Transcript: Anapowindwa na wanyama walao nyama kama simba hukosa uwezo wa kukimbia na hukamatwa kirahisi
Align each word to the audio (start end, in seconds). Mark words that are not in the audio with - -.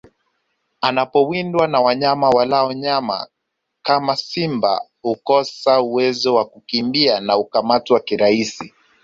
Anapowindwa 0.81 1.67
na 1.67 1.79
wanyama 1.81 2.29
walao 2.29 2.73
nyama 2.73 3.27
kama 3.83 4.15
simba 4.15 4.81
hukosa 5.01 5.81
uwezo 5.81 6.35
wa 6.35 6.45
kukimbia 6.45 7.19
na 7.19 7.33
hukamatwa 7.33 7.99
kirahisi 7.99 8.73